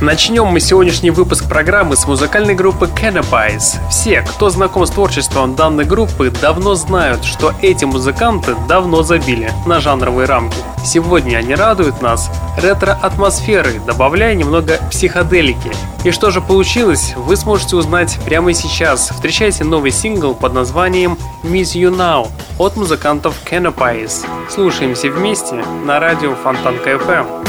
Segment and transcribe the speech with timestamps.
[0.00, 3.80] Начнем мы сегодняшний выпуск программы с музыкальной группы Cannabis.
[3.90, 9.80] Все, кто знаком с творчеством данной группы, давно знают, что эти музыканты давно забили на
[9.80, 10.56] жанровые рамки.
[10.84, 15.72] Сегодня они радуют нас ретро-атмосферой, добавляя немного психоделики.
[16.04, 19.10] И что же получилось, вы сможете узнать прямо сейчас.
[19.10, 24.24] Встречайте новый сингл под названием Miss You Now от музыкантов Cannabis.
[24.48, 27.47] Слушаемся вместе на радио Фонтанка FM.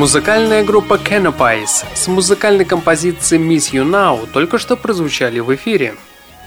[0.00, 5.94] Музыкальная группа Canopies с музыкальной композицией Miss You Now только что прозвучали в эфире.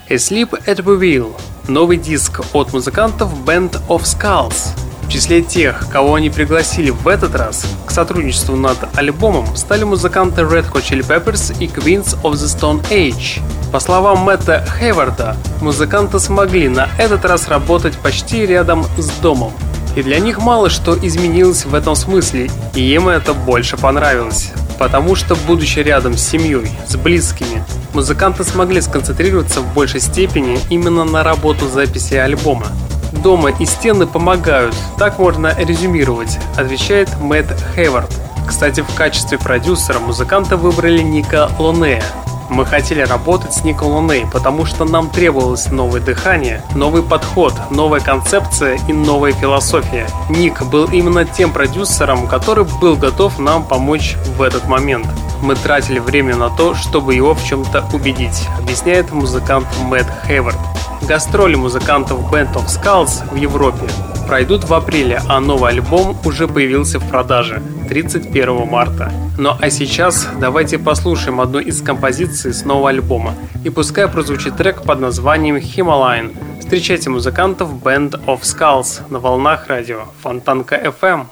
[0.09, 4.75] Asleep at the Wheel– новый диск от музыкантов Band of Skulls.
[5.03, 10.41] В числе тех, кого они пригласили в этот раз к сотрудничеству над альбомом, стали музыканты
[10.41, 13.39] Red Hot Chili Peppers и Queens of the Stone Age.
[13.71, 19.53] По словам Мэтта Хейварда, музыканты смогли на этот раз работать почти рядом с домом–
[19.95, 24.51] и для них мало что изменилось в этом смысле, и им это больше понравилось.
[24.79, 27.63] Потому что, будучи рядом с семьей, с близкими,
[27.93, 32.67] музыканты смогли сконцентрироваться в большей степени именно на работу записи альбома.
[33.11, 38.09] Дома и стены помогают, так можно резюмировать, отвечает Мэтт Хейвард.
[38.47, 42.03] Кстати, в качестве продюсера музыканты выбрали Ника Лонея,
[42.49, 47.99] мы хотели работать с Николом Ней, потому что нам требовалось новое дыхание, новый подход, новая
[47.99, 50.07] концепция и новая философия.
[50.29, 55.07] Ник был именно тем продюсером, который был готов нам помочь в этот момент.
[55.41, 60.57] Мы тратили время на то, чтобы его в чем-то убедить, объясняет музыкант Мэтт Хейвард.
[61.01, 63.87] Гастроли музыкантов Band of Skulls в Европе
[64.33, 69.11] пройдут в апреле, а новый альбом уже появился в продаже 31 марта.
[69.37, 73.35] Ну а сейчас давайте послушаем одну из композиций с нового альбома.
[73.63, 76.35] И пускай прозвучит трек под названием Himalayan.
[76.59, 81.27] Встречайте музыкантов Band of Skulls на волнах радио Фонтанка FM.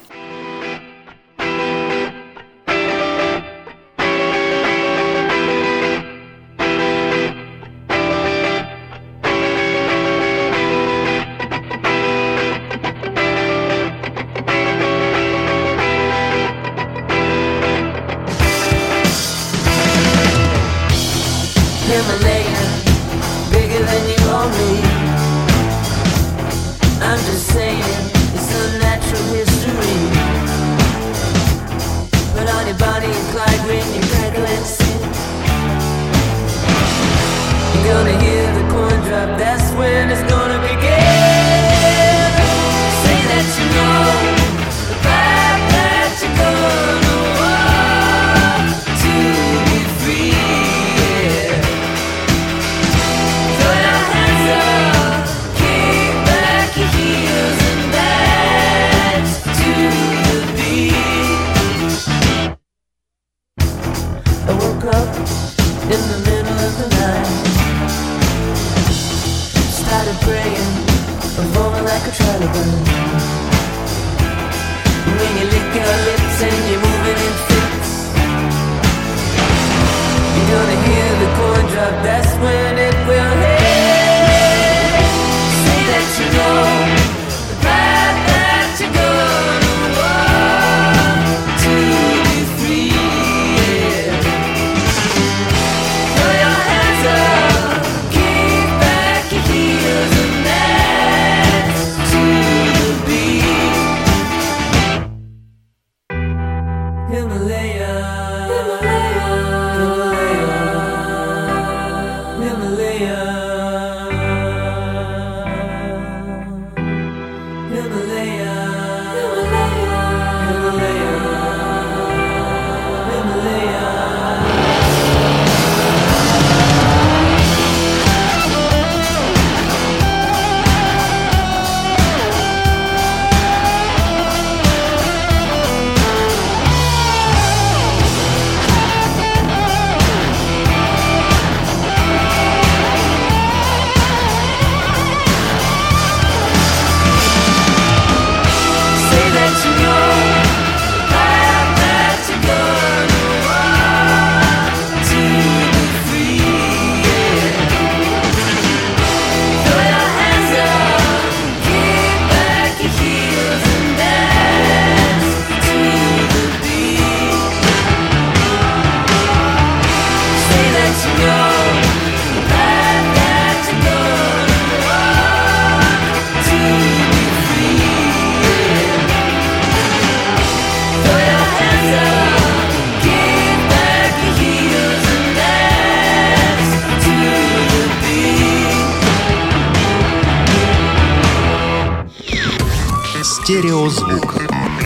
[193.51, 194.35] Стереозвук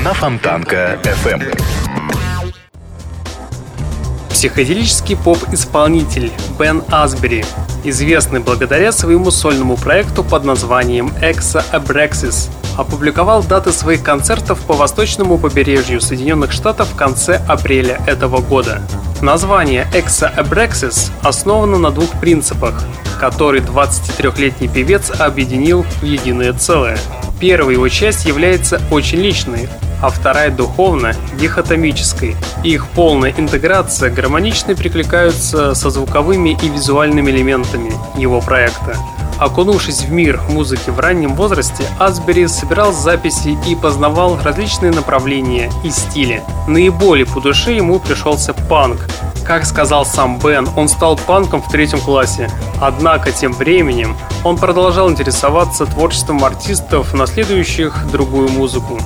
[0.03, 1.55] на Фонтанка FM.
[4.31, 7.45] Психоделический поп-исполнитель Бен Асбери
[7.89, 15.37] известный благодаря своему сольному проекту под названием Exa Abraxis, опубликовал даты своих концертов по восточному
[15.37, 18.81] побережью Соединенных Штатов в конце апреля этого года.
[19.21, 22.83] Название Exa Abraxis основано на двух принципах,
[23.19, 26.97] которые 23-летний певец объединил в единое целое.
[27.39, 29.67] Первая его часть является очень личной,
[30.01, 32.35] а вторая духовно дихотомической.
[32.63, 37.74] Их полная интеграция гармонично прикликаются со звуковыми и визуальными элементами
[38.15, 38.95] его проекта.
[39.39, 45.89] Окунувшись в мир музыки в раннем возрасте, Асбери собирал записи и познавал различные направления и
[45.89, 46.41] стили.
[46.67, 48.97] Наиболее по душе ему пришелся панк.
[49.45, 52.49] Как сказал сам Бен, он стал панком в третьем классе.
[52.81, 58.97] Однако тем временем он продолжал интересоваться творчеством артистов, наследующих другую музыку.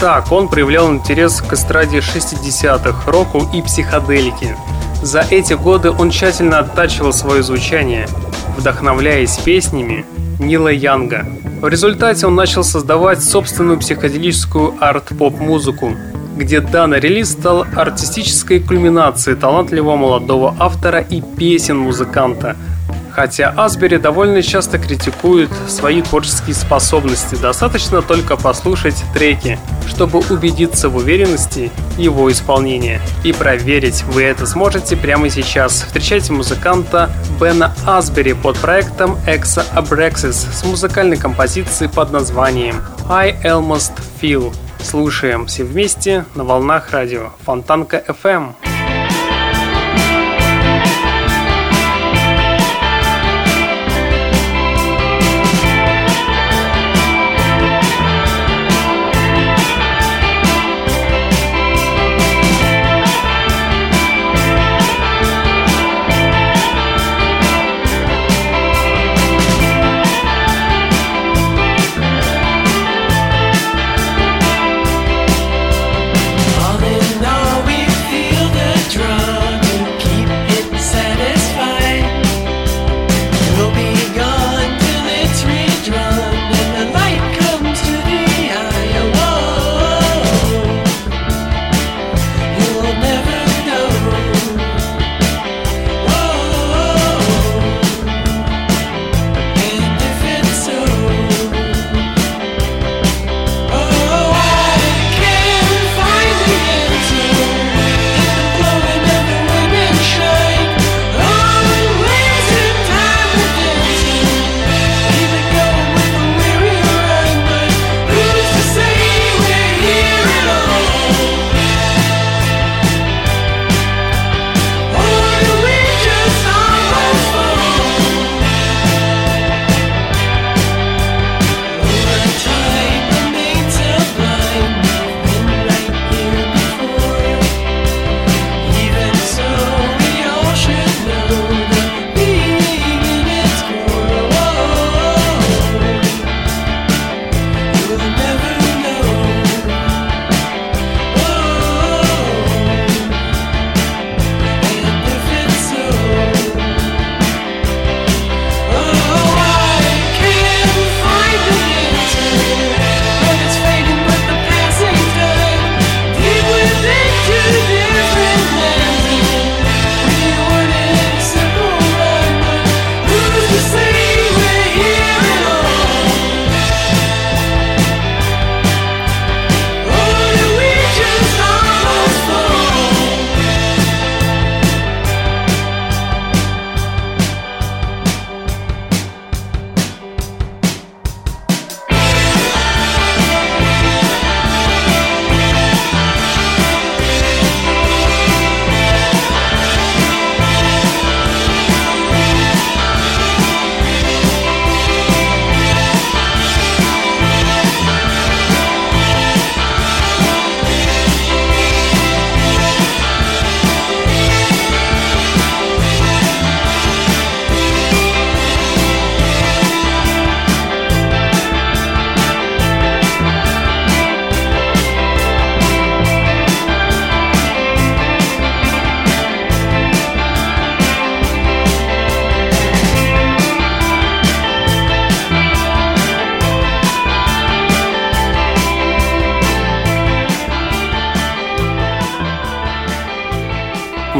[0.00, 4.56] Так, он проявлял интерес к эстраде 60-х, року и психоделике.
[5.04, 8.08] За эти годы он тщательно оттачивал свое звучание,
[8.56, 10.06] вдохновляясь песнями
[10.38, 11.26] Нила Янга.
[11.60, 15.94] В результате он начал создавать собственную психоделическую арт-поп-музыку,
[16.38, 22.56] где данный релиз стал артистической кульминацией талантливого молодого автора и песен музыканта–
[23.14, 30.96] Хотя Асбери довольно часто критикует свои творческие способности, достаточно только послушать треки, чтобы убедиться в
[30.96, 33.00] уверенности его исполнения.
[33.22, 35.82] И проверить вы это сможете прямо сейчас.
[35.82, 43.92] Встречайте музыканта Бена Асбери под проектом Exa Abraxis с музыкальной композицией под названием I Almost
[44.20, 44.52] Feel.
[44.82, 48.73] Слушаем все вместе на волнах радио Фонтанка FM.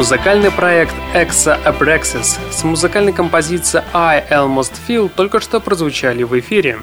[0.05, 6.77] Музыкальный проект Exa Abraxas с музыкальной композицией I Almost Feel только что прозвучали в эфире.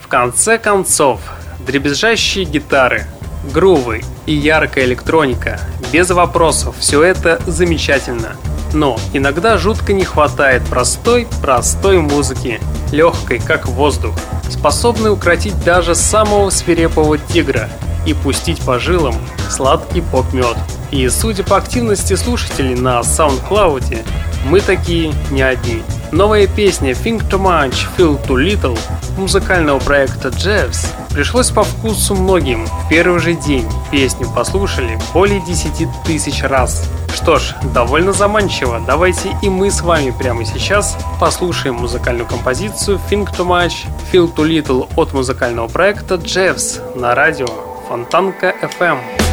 [0.00, 1.20] В конце концов,
[1.66, 3.04] дребезжащие гитары,
[3.52, 5.60] грувы и яркая электроника.
[5.92, 8.34] Без вопросов, все это замечательно.
[8.72, 12.60] Но иногда жутко не хватает простой, простой музыки,
[12.92, 14.14] легкой, как воздух,
[14.48, 17.68] способной укротить даже самого свирепого тигра
[18.06, 19.16] и пустить по жилам
[19.50, 20.56] сладкий поп-мед.
[20.94, 24.06] И судя по активности слушателей на SoundCloud,
[24.44, 25.82] мы такие не одни.
[26.12, 28.78] Новая песня Think Too Much, Feel Too Little
[29.18, 32.64] музыкального проекта Jeffs пришлось по вкусу многим.
[32.66, 36.88] В первый же день песню послушали более 10 тысяч раз.
[37.12, 38.80] Что ж, довольно заманчиво.
[38.86, 44.46] Давайте и мы с вами прямо сейчас послушаем музыкальную композицию Think Too Much, Feel Too
[44.46, 47.48] Little от музыкального проекта Jeffs на радио
[47.88, 49.23] Фонтанка FM.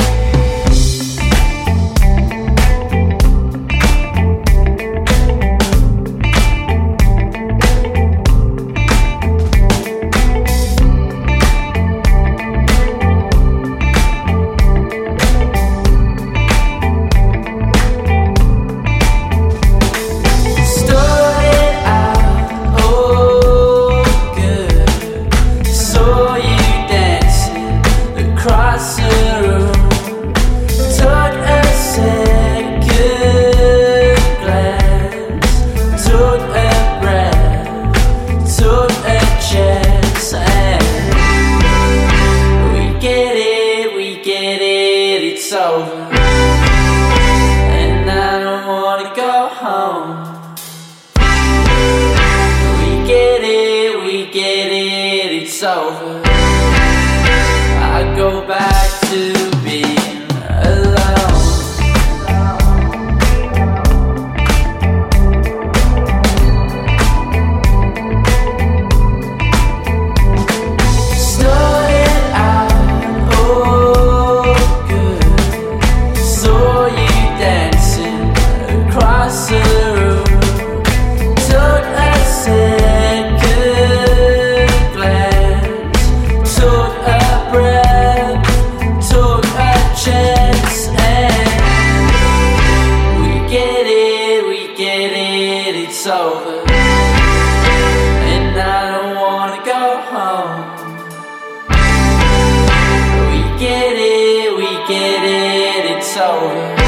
[106.22, 106.81] Стереозвук.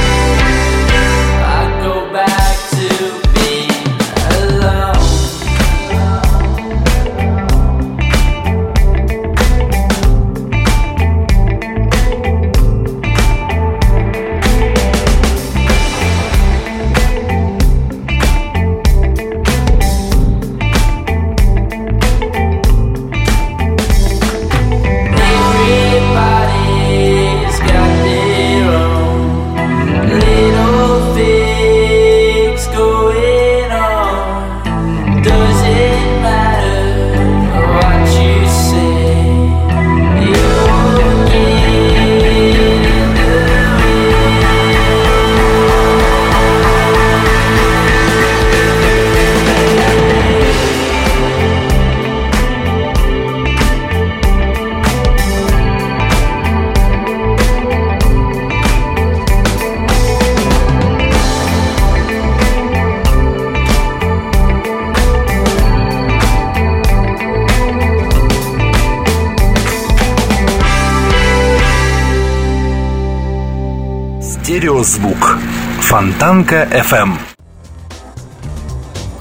[76.34, 77.12] Фонтанка FM.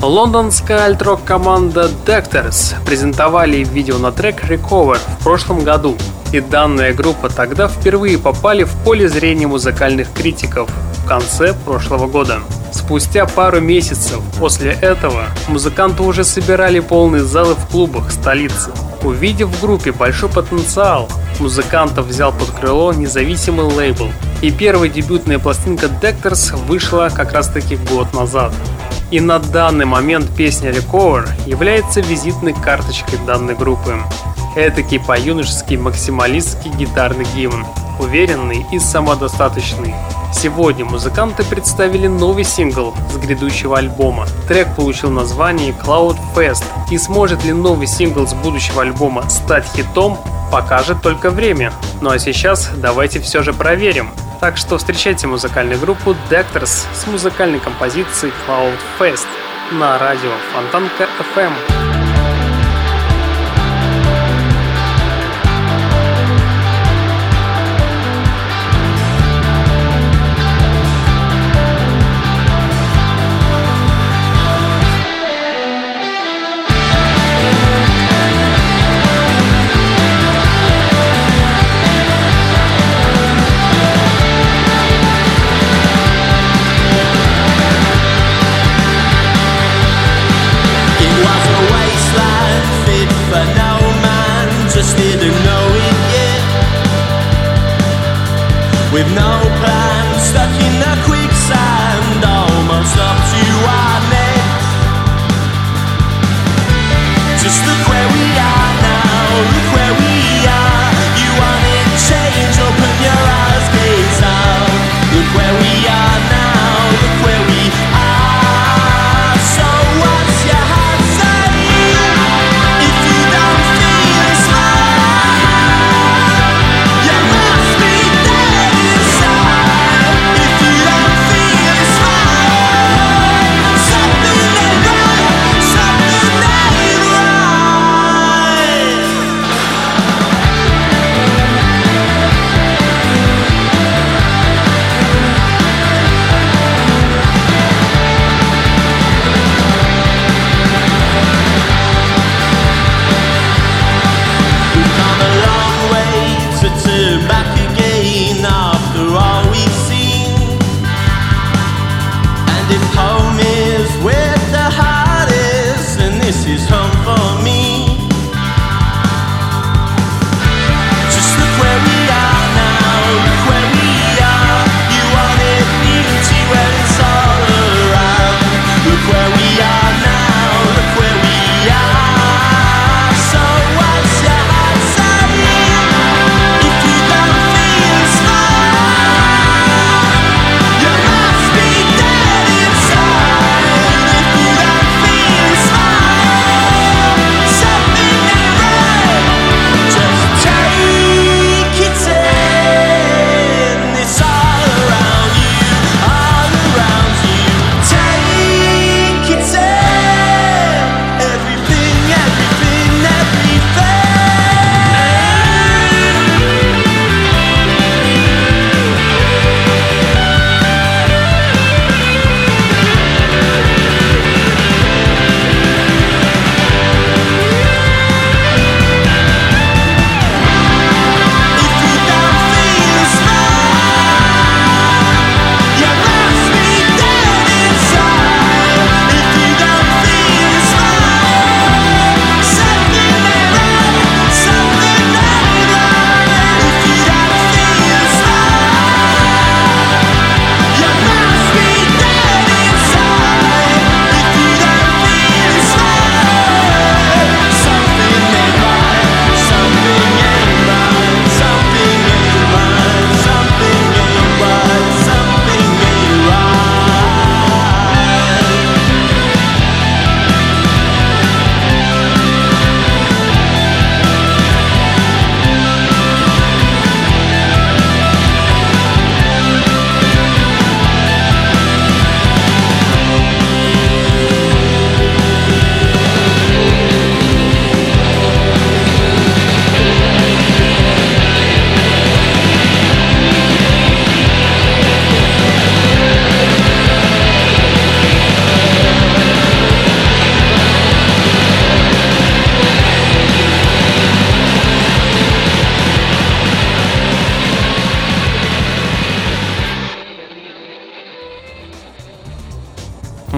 [0.00, 5.98] Лондонская альтрок команда Dectors презентовали видео на трек Recover в прошлом году,
[6.32, 12.38] и данная группа тогда впервые попали в поле зрения музыкальных критиков в конце прошлого года.
[12.72, 18.70] Спустя пару месяцев после этого музыканты уже собирали полные залы в клубах столицы.
[19.02, 24.08] Увидев в группе большой потенциал, музыкантов взял под крыло независимый лейбл.
[24.42, 28.52] И первая дебютная пластинка Dectors вышла как раз таки год назад.
[29.12, 33.94] И на данный момент песня Recover является визитной карточкой данной группы.
[34.56, 37.64] Этакий по-юношески максималистский гитарный гимн,
[38.00, 39.94] уверенный и самодостаточный.
[40.34, 44.26] Сегодня музыканты представили новый сингл с грядущего альбома.
[44.48, 46.64] Трек получил название Cloud Fest.
[46.90, 50.18] И сможет ли новый сингл с будущего альбома стать хитом,
[50.50, 51.72] покажет только время.
[52.00, 54.10] Ну а сейчас давайте все же проверим.
[54.42, 59.28] Так что встречайте музыкальную группу Dectors с музыкальной композицией Cloud Fest
[59.70, 61.81] на радио Фонтанка FM.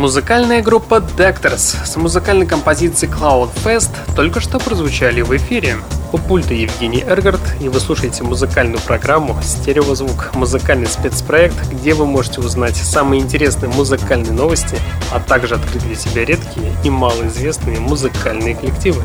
[0.05, 5.79] Музыкальная группа Dectors с музыкальной композицией Cloud Fest только что прозвучали в эфире.
[6.15, 12.41] У пульта Евгений Эргард, и вы слушаете музыкальную программу «Стереозвук»— музыкальный спецпроект, где вы можете
[12.41, 14.79] узнать самые интересные музыкальные новости,
[15.13, 19.03] а также открыть для себя редкие и малоизвестные музыкальные коллективы.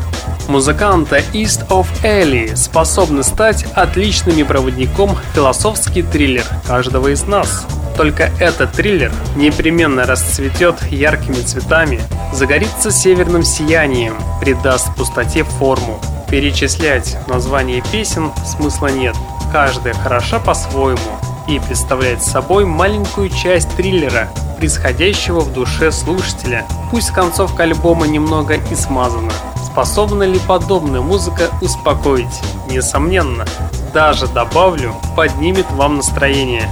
[0.48, 7.66] Музыканты East of Ellie способны стать отличным проводником философский триллер каждого из нас—
[7.98, 12.00] только этот триллер непременно расцветет яркими цветами,
[12.32, 16.00] загорится северным сиянием, придаст пустоте форму.
[16.30, 19.16] Перечислять названия песен смысла нет.
[19.52, 21.00] Каждая хороша по-своему,
[21.48, 26.68] и представляет собой маленькую часть триллера, происходящего в душе слушателя.
[26.92, 29.32] Пусть концовка альбома немного и смазана.
[29.66, 32.42] Способна ли подобная музыка успокоить?
[32.70, 33.46] Несомненно.
[33.92, 36.70] Даже добавлю, поднимет вам настроение.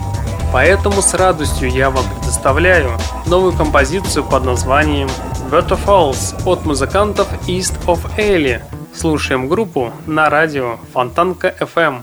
[0.53, 2.91] Поэтому с радостью я вам предоставляю
[3.25, 5.09] новую композицию под названием
[5.51, 8.61] Waterfalls от музыкантов East of Ailey.
[8.93, 12.01] Слушаем группу на радио Фонтанка FM.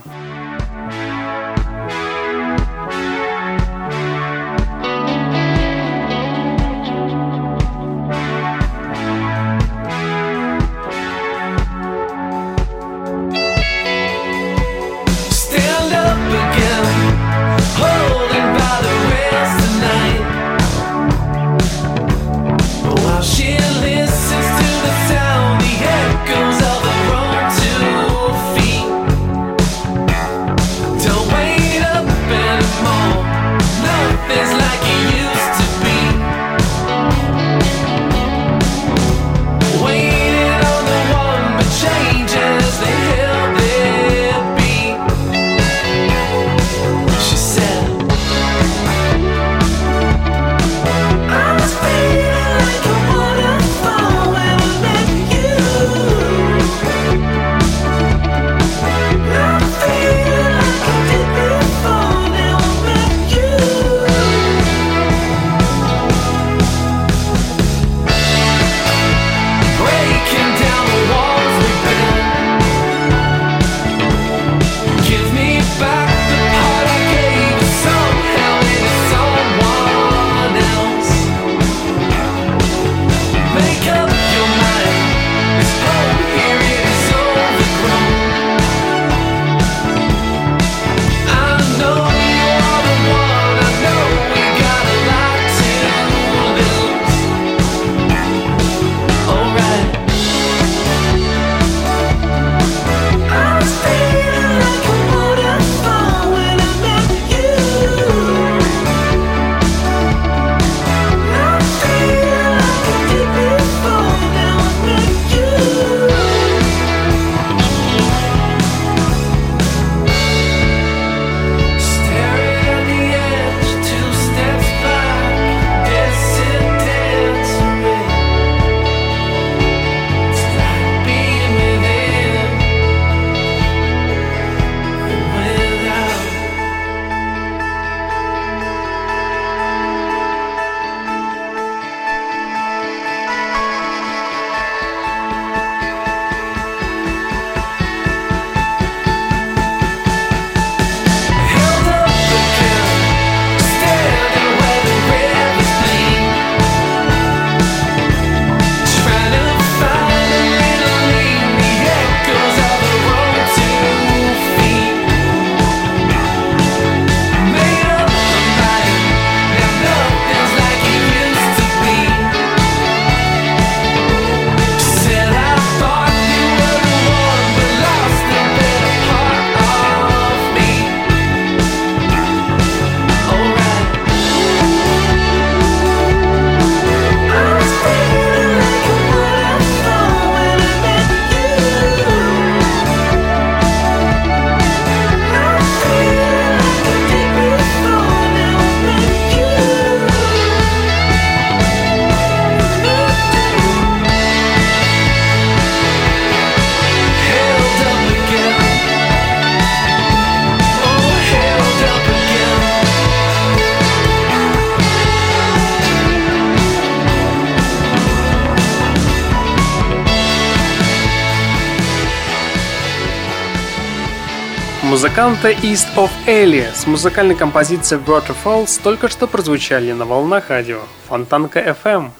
[225.25, 231.61] Музыканты East of Eli с музыкальной композицией Waterfalls только что прозвучали на волнах радио Фонтанка
[231.61, 232.11] FM.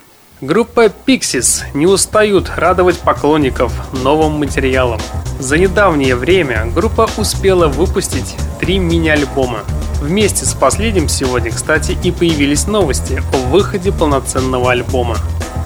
[0.41, 3.72] Группа Pixies не устают радовать поклонников
[4.04, 5.00] новым материалом.
[5.39, 9.60] За недавнее время группа успела выпустить три мини-альбома.
[10.02, 15.18] Вместе с последним сегодня, кстати, и появились новости о выходе полноценного альбома.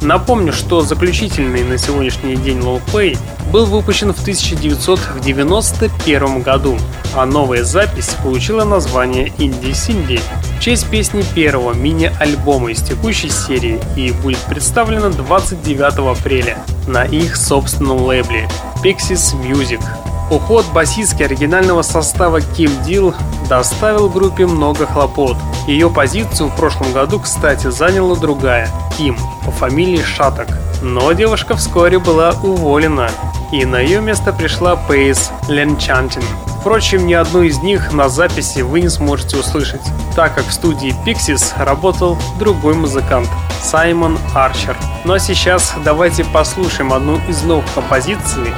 [0.02, 3.17] Напомню, что заключительный на сегодняшний день лонгплей
[3.52, 6.78] был выпущен в 1991 году,
[7.15, 10.19] а новая запись получила название «Инди Синди»
[10.58, 17.36] в честь песни первого мини-альбома из текущей серии и будет представлена 29 апреля на их
[17.36, 18.49] собственном лейбле
[18.84, 19.82] Pixies Music.
[20.29, 23.15] Уход басистки оригинального состава Ким Дил
[23.49, 25.37] доставил группе много хлопот.
[25.65, 30.47] Ее позицию в прошлом году, кстати, заняла другая– Ким, по фамилии Шаток.
[30.83, 33.09] Но девушка вскоре была уволена,
[33.51, 36.21] и на ее место пришла Пейс Ленчантин.
[36.59, 39.81] Впрочем, ни одну из них на записи вы не сможете услышать,
[40.15, 43.29] так как в студии Pixies работал другой музыкант–
[43.63, 44.77] Саймон Арчер.
[45.05, 48.53] Ну а сейчас давайте послушаем одну из новых композиций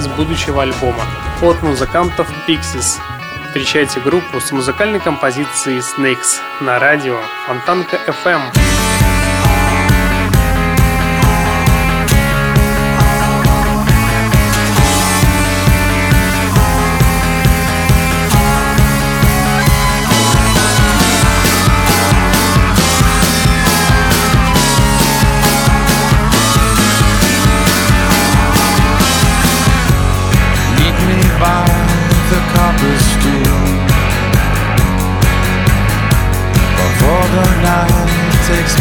[0.00, 1.04] с будущего альбома
[1.42, 3.00] от музыкантов Pixies.
[3.46, 8.65] Встречайте группу с музыкальной композицией Snakes на радио Фонтанка FM.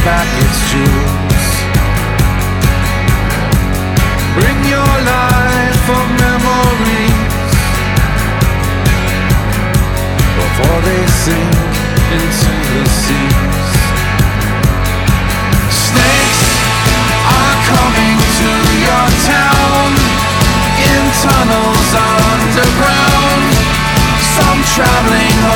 [0.05, 1.45] Back its jewels.
[4.37, 7.49] Bring your life of memories
[10.37, 11.57] before they sink
[12.21, 13.69] into the seas.
[15.73, 16.41] Snakes
[17.25, 18.51] are coming to
[18.85, 19.89] your town
[20.85, 23.45] in tunnels underground.
[24.37, 25.54] Some traveling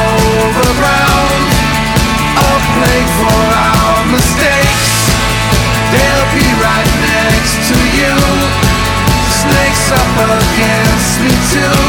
[9.91, 11.79] up against me too.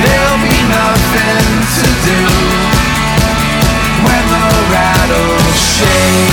[0.00, 1.48] There'll be nothing
[1.78, 2.22] to do
[4.04, 6.27] when the rattle shakes.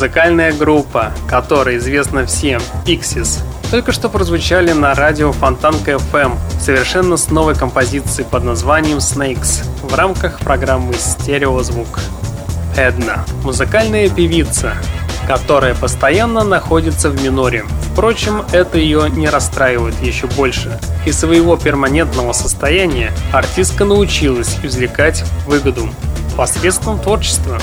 [0.00, 7.28] Музыкальная группа, которая известна всем, Pixies, только что прозвучали на радио Фонтанка FM совершенно с
[7.28, 12.00] новой композицией под названием Snakes в рамках программы «Стереозвук».
[12.78, 14.72] Эдна– музыкальная певица,
[15.26, 17.66] которая постоянно находится в миноре.
[17.92, 20.80] Впрочем, это ее не расстраивает еще больше.
[21.04, 25.90] Из своего перманентного состояния артистка научилась извлекать выгоду
[26.38, 27.58] посредством творчества.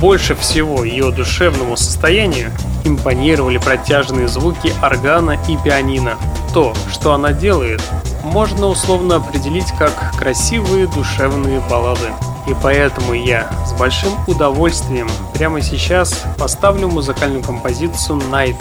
[0.00, 2.52] Больше всего ее душевному состоянию
[2.84, 6.16] импонировали протяжные звуки органа и пианино.
[6.52, 7.82] То, что она делает,
[8.22, 12.12] можно условно определить как красивые душевные баллады.
[12.46, 18.56] И поэтому я с большим удовольствием прямо сейчас поставлю музыкальную композицию Night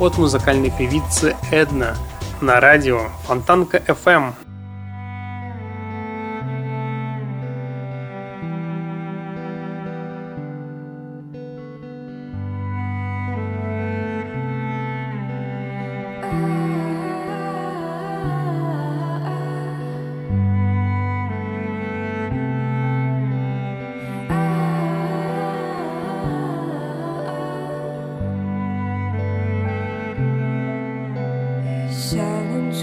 [0.00, 1.96] от музыкальной певицы Эдна
[2.40, 4.43] на радио Фонтанка FM.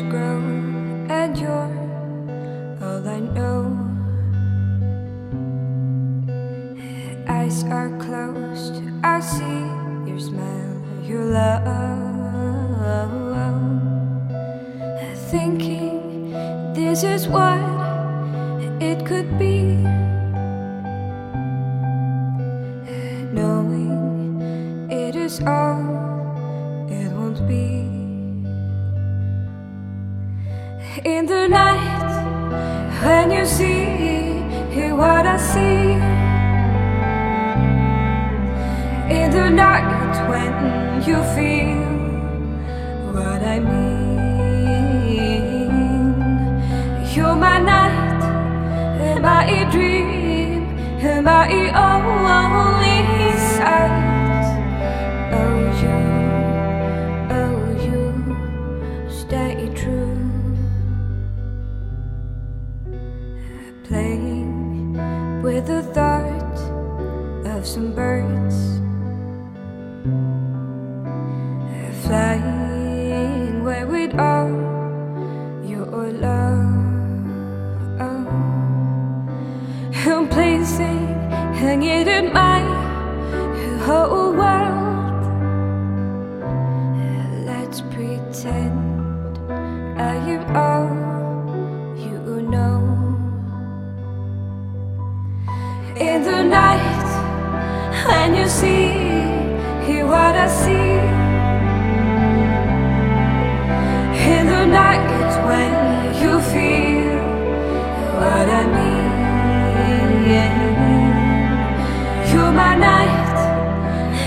[0.10, 0.40] Grow,
[1.10, 1.72] and you're
[2.82, 3.78] all I know.
[7.28, 9.62] Eyes are closed, I see
[10.10, 11.82] your smile, your love.
[15.32, 16.32] Thinking
[16.74, 17.71] this is what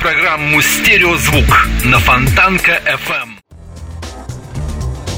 [0.05, 3.39] программу «Стереозвук» на Фонтанка FM.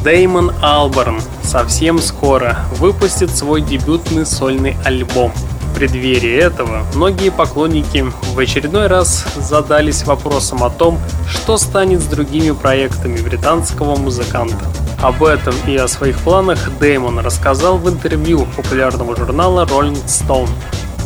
[0.05, 5.33] Деймон Алборн совсем скоро выпустит свой дебютный сольный альбом.
[5.33, 12.07] В преддверии этого многие поклонники в очередной раз задались вопросом о том, что станет с
[12.07, 14.65] другими проектами британского музыканта.
[15.03, 20.49] Об этом и о своих планах Деймон рассказал в интервью популярного журнала Rolling Stone.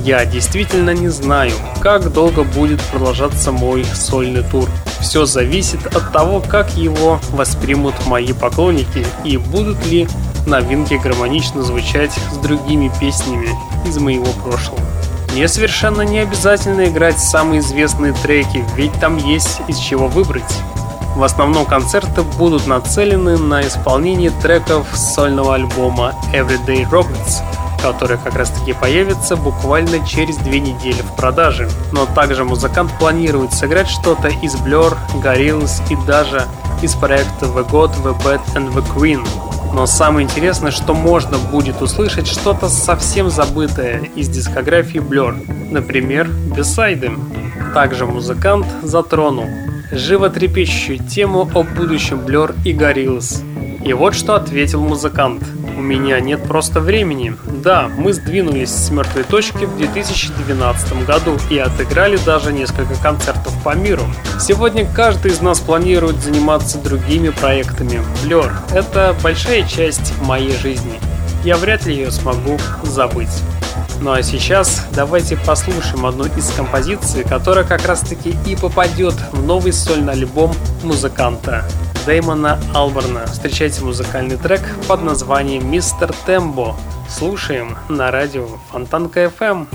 [0.03, 4.67] Я действительно не знаю, как долго будет продолжаться мой сольный тур.
[5.01, 10.09] Все зависит от того, как его воспримут мои поклонники и будут ли
[10.47, 13.51] новинки гармонично звучать с другими песнями
[13.87, 14.81] из моего прошлого.
[15.33, 20.43] Мне совершенно не обязательно играть самые известные треки, ведь там есть из чего выбрать.
[21.15, 27.43] В основном концерты будут нацелены на исполнение треков сольного альбома Everyday Robots,
[27.83, 31.69] который как раз таки появится буквально через две недели в продаже.
[31.93, 36.47] Но также музыкант планирует сыграть что-то из Blur, Gorillaz и даже
[36.83, 39.27] из проекта The God, The Bad and The Queen.
[39.73, 47.13] Но самое интересное, что можно будет услышать что-то совсем забытое из дискографии Blur, например, Бесайды.
[47.73, 49.47] Также музыкант затронул
[49.93, 53.45] животрепещущую тему о будущем Blur и Gorillaz.
[53.85, 55.43] И вот что ответил музыкант.
[55.81, 57.35] У меня нет просто времени.
[57.47, 63.75] Да, мы сдвинулись с мертвой точки в 2012 году и отыграли даже несколько концертов по
[63.75, 64.03] миру.
[64.39, 68.03] Сегодня каждый из нас планирует заниматься другими проектами.
[68.23, 71.01] Blur– это большая часть моей жизни.
[71.45, 73.43] Я вряд ли ее смогу забыть.
[74.03, 79.43] Ну а сейчас давайте послушаем одну из композиций, которая как раз таки и попадет в
[79.43, 80.53] новый сольный альбом
[80.83, 81.65] музыканта
[82.07, 83.27] Дэймона Алберна.
[83.27, 86.77] Встречайте музыкальный трек под названием «Мистер Тембо».
[87.09, 89.67] Слушаем на радио Фонтанка FM.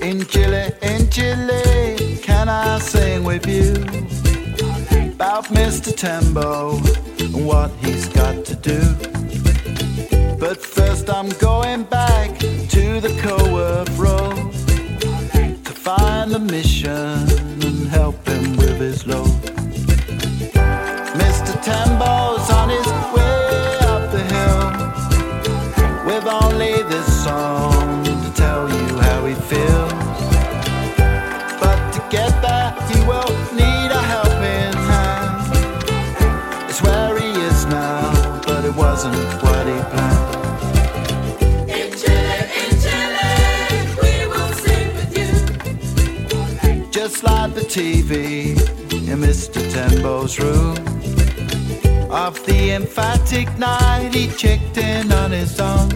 [0.00, 0.74] In Chile
[1.14, 3.72] Chile, can I sing with you
[5.12, 5.94] about Mr.
[5.94, 6.80] Tembo
[7.20, 8.03] and what he's
[47.04, 48.56] Just like the TV
[49.10, 49.60] in Mr.
[49.74, 50.74] Tembo's room.
[52.10, 55.92] Of the emphatic night, he checked in on his own.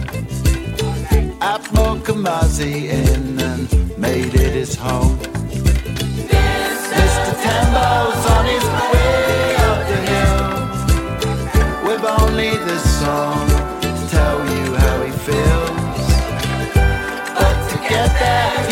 [1.41, 5.17] At Mokamazi Inn and made it his home.
[6.99, 7.33] Mr.
[7.43, 10.43] Tembo's on his way up the hill
[11.87, 13.47] with only this song
[13.81, 16.05] to tell you how he feels.
[17.33, 18.68] But to get there,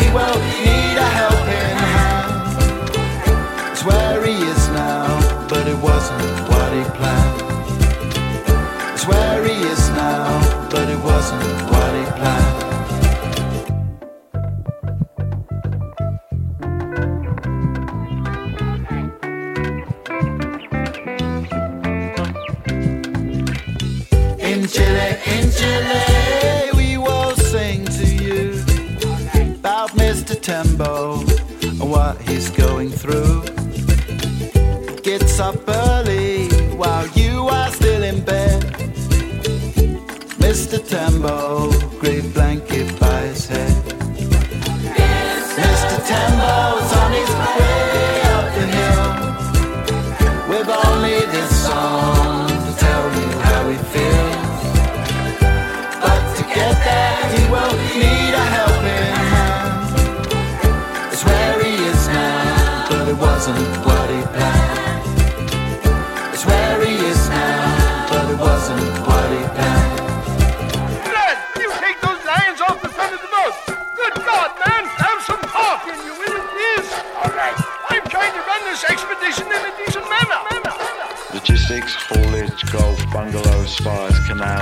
[25.58, 26.07] Chile,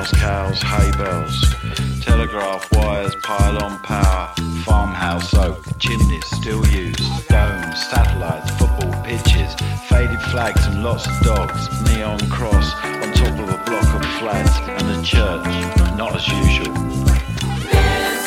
[0.06, 4.32] spires, cows, hay bales, telegraph wires, pylon power,
[4.64, 9.54] farmhouse oak, chimneys still used, domes, satellites, football pitches,
[9.88, 14.58] faded flags and lots of dogs, neon cross on top of a block of flats,
[14.58, 16.74] and a church, not as usual.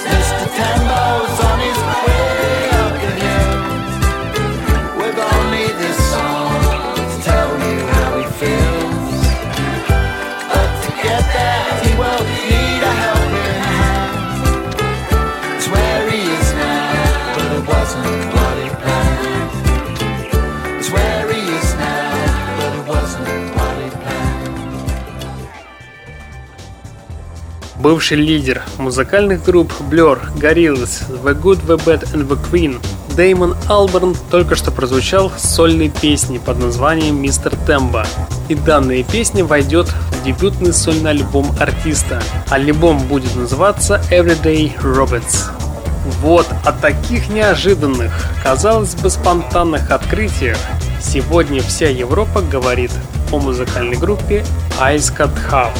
[0.09, 0.47] Mr.
[0.55, 2.68] Tembo's on his way
[27.79, 32.81] Бывший лидер музыкальных групп Blur, Gorillaz, The Good, The Bad and The Queen
[33.15, 38.05] Дэймон Алберн только что прозвучал с сольной песни под названием «Мистер Тембо».
[38.49, 42.21] И данная песня войдет в дебютный сольный альбом артиста.
[42.49, 45.49] Альбом будет называться Everyday Robots.
[46.21, 48.11] Вот о таких неожиданных,
[48.43, 50.57] казалось бы, спонтанных открытиях
[51.01, 52.91] сегодня вся Европа говорит
[53.31, 54.45] о музыкальной группе
[54.81, 55.71] Ice Cut Half.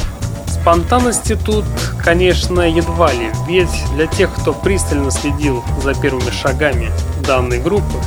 [0.62, 1.64] Спонтанности тут,
[2.04, 6.92] конечно, едва ли, ведь для тех, кто пристально следил за первыми шагами
[7.26, 7.98] данной группы,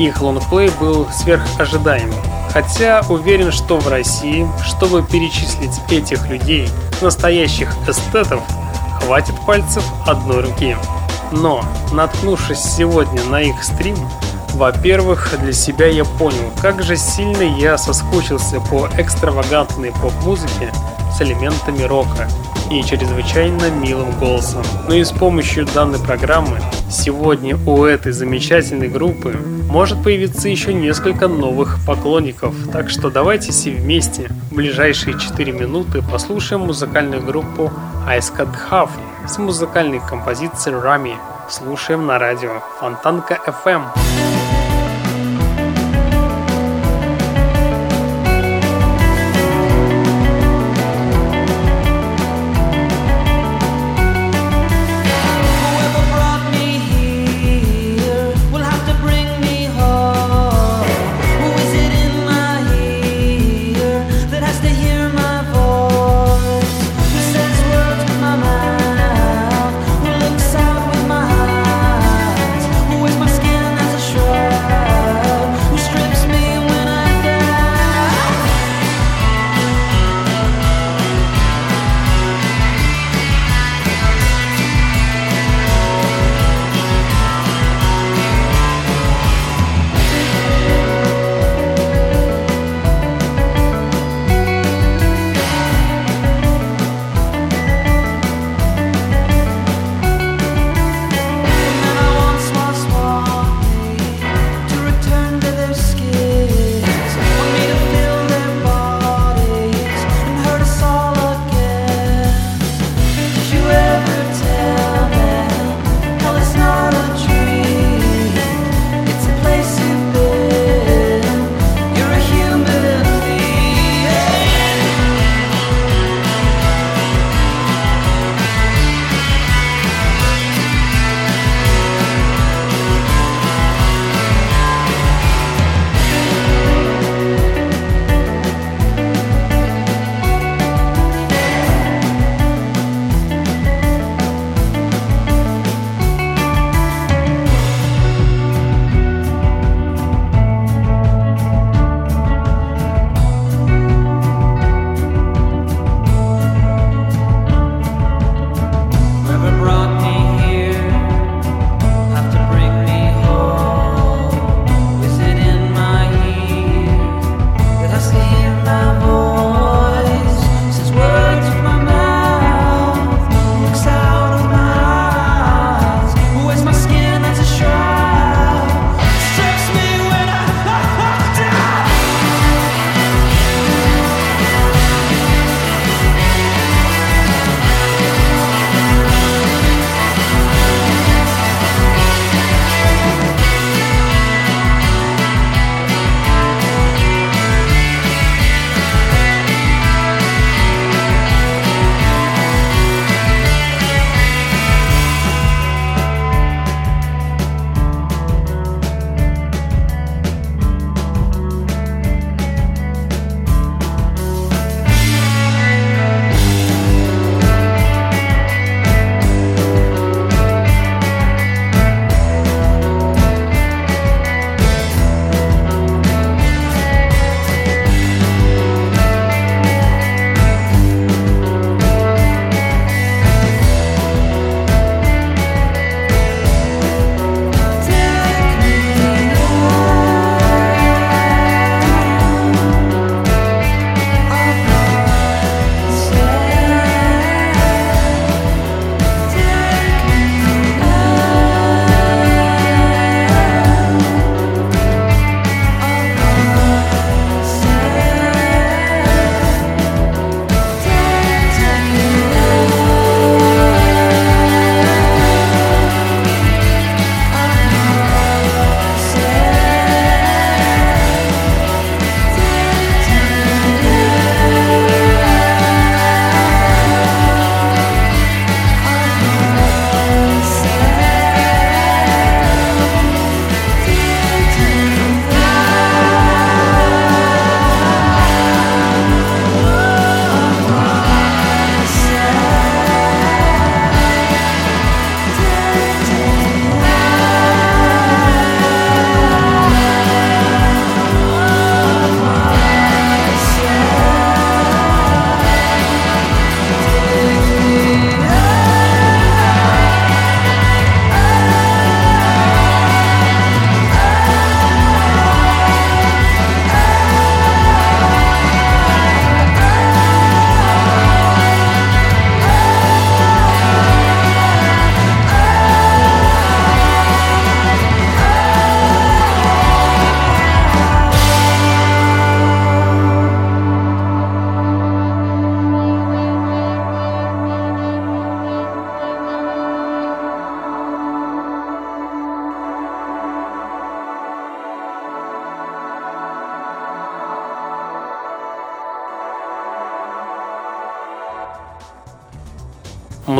[0.00, 2.18] их лонгплей был сверхожидаемым.
[2.52, 6.68] Хотя уверен, что в России, чтобы перечислить этих людей,
[7.00, 8.42] настоящих эстетов,
[9.00, 10.76] хватит пальцев одной руки.
[11.30, 13.96] Но, наткнувшись сегодня на их стрим,
[14.54, 20.72] во-первых, для себя я понял, как же сильно я соскучился по экстравагантной поп-музыке
[21.14, 22.28] с элементами рока
[22.70, 24.62] и чрезвычайно милым голосом.
[24.88, 26.58] Но и с помощью данной программы
[26.90, 29.36] сегодня у этой замечательной группы
[29.68, 32.54] может появиться еще несколько новых поклонников.
[32.72, 37.72] Так что давайте все вместе в ближайшие 4 минуты послушаем музыкальную группу
[38.08, 38.90] Ice Cut Half
[39.28, 41.16] с музыкальной композицией Rami.
[41.48, 44.13] Слушаем на радио Фонтанка FM.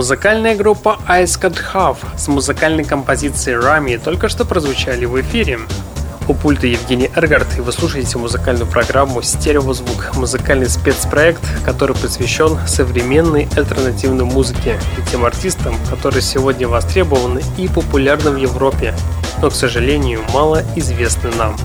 [0.05, 5.61] Музыкальная группа Ice Cut Half с музыкальной композицией Rami только что прозвучали в эфире.
[6.29, 13.49] У пульта Евгений Эргард, и вы слушаете музыкальную программу «Стереозвук»– музыкальный спецпроект, который посвящен современной
[13.57, 18.95] альтернативной музыке и тем артистам, которые сегодня востребованы и популярны в Европе,
[19.41, 21.57] но, к сожалению, мало известны нам.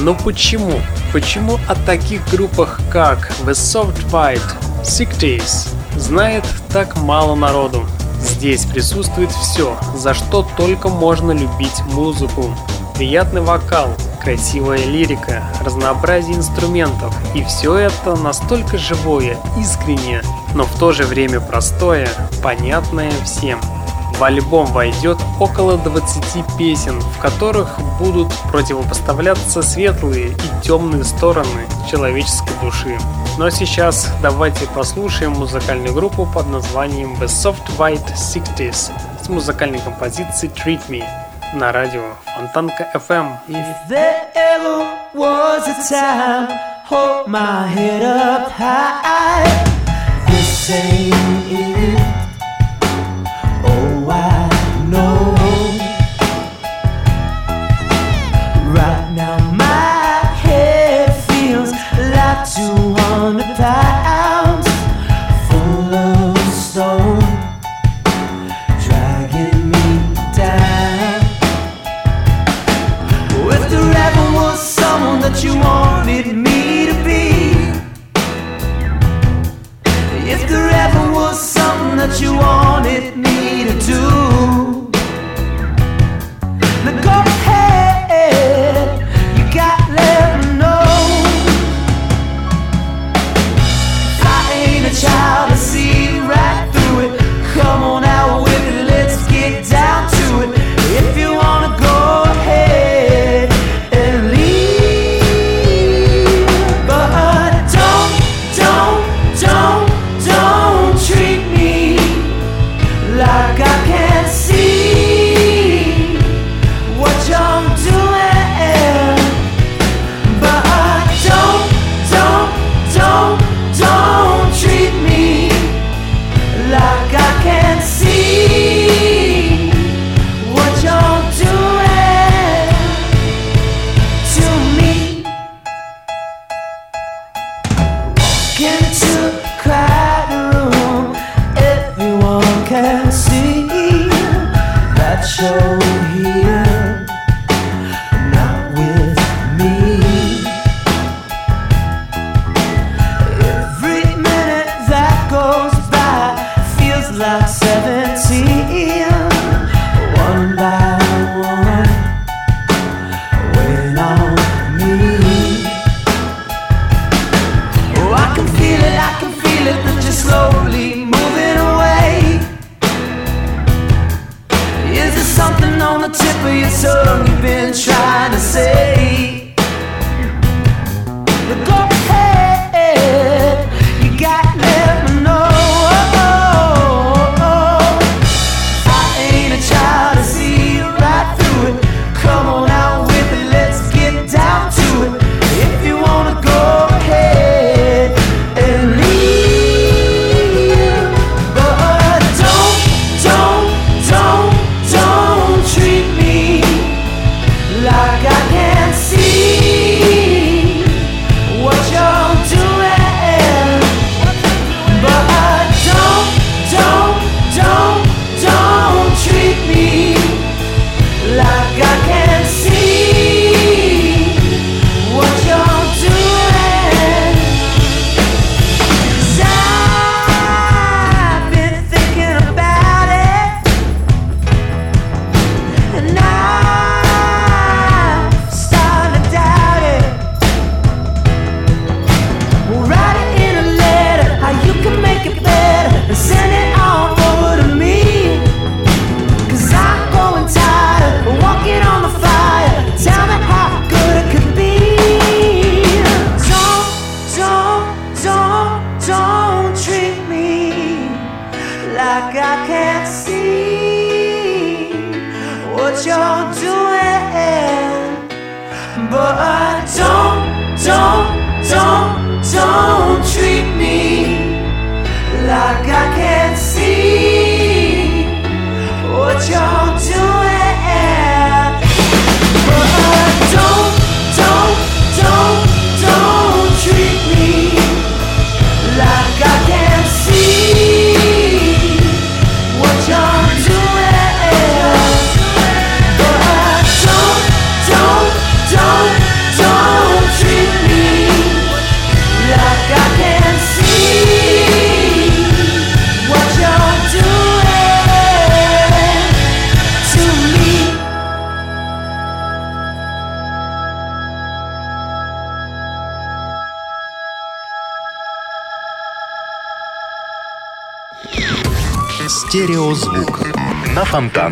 [0.00, 0.80] Но почему?
[1.12, 4.42] Почему о таких группах, как The Soft White,
[4.82, 5.68] Sick Days,
[6.00, 7.84] знает так мало народу.
[8.20, 12.54] Здесь присутствует все, за что только можно любить музыку.
[12.94, 13.90] Приятный вокал,
[14.22, 17.14] красивая лирика, разнообразие инструментов.
[17.34, 20.22] И все это настолько живое, искреннее,
[20.54, 22.08] но в то же время простое,
[22.42, 23.60] понятное всем.
[24.18, 32.54] В альбом войдет около 20 песен, в которых будут противопоставляться светлые и темные стороны человеческой
[32.62, 32.96] души.
[33.36, 38.90] Но сейчас давайте послушаем музыкальную группу под названием The Soft White Sixties
[39.22, 41.04] с музыкальной композицией Treat Me
[41.52, 43.36] на радио Фонтанка FM.
[46.88, 49.44] Hold my head up high.
[50.28, 51.65] This ain't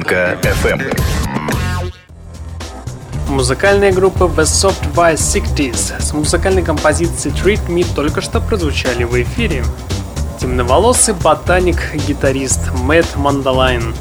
[0.05, 1.00] Фонтанка FM.
[3.28, 9.20] Музыкальная группа The Soft Vice 60 с музыкальной композицией Treat Me только что прозвучали в
[9.22, 9.64] эфире.
[10.40, 13.94] Темноволосый ботаник-гитарист Мэтт Мандалайн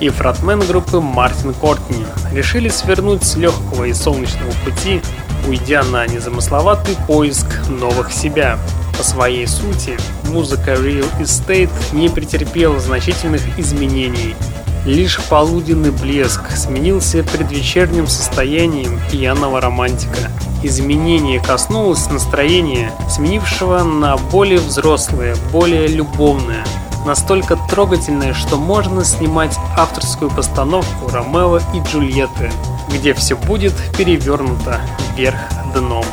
[0.00, 5.00] и фронтмен группы Мартин Кортни решили свернуть с легкого и солнечного пути,
[5.46, 8.58] уйдя на незамысловатый поиск новых себя.
[8.96, 14.34] По своей сути, музыка Real Estate не претерпела значительных изменений–
[14.84, 20.30] Лишь полуденный блеск сменился предвечерним состоянием пьяного романтика.
[20.62, 26.66] Изменение коснулось настроения, сменившего на более взрослое, более любовное,
[27.06, 32.50] настолько трогательное, что можно снимать авторскую постановку Ромео и Джульетты,
[32.90, 34.82] где все будет перевернуто
[35.16, 35.40] вверх
[35.74, 36.04] дном.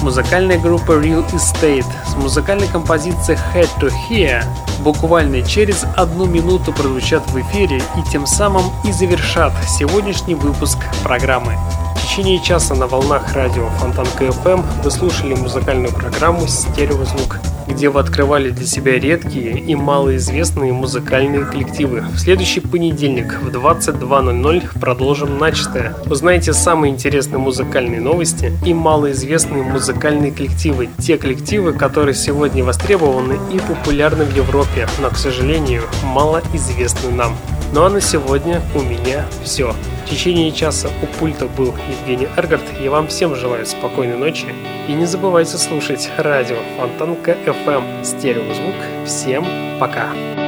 [0.00, 4.44] Музыкальная группа Real Estate с музыкальной композицией Head to Here
[4.80, 11.54] буквально через одну минуту прозвучат в эфире и тем самым и завершат сегодняшний выпуск программы.
[11.96, 18.00] В течение часа на волнах радио Фонтан КФМ вы слушали музыкальную программу «Стереозвук», где вы
[18.00, 22.04] открывали для себя редкие и малоизвестные музыкальные коллективы.
[22.12, 25.94] В следующий понедельник в 22.00 продолжим начатое.
[26.10, 30.88] Узнаете самые интересные музыкальные новости и малоизвестные музыкальные коллективы.
[30.98, 37.36] Те коллективы, которые сегодня востребованы и популярны в Европе, но, к сожалению, малоизвестны нам.
[37.72, 39.74] Ну а на сегодня у меня все.
[40.08, 42.62] В течение часа у пульта был Евгений Эргард.
[42.80, 44.46] Я вам всем желаю спокойной ночи.
[44.88, 48.74] И не забывайте слушать радио Фонтанка FM Стереозвук.
[49.04, 49.44] Всем
[49.78, 50.08] пока!
[50.14, 50.47] FM.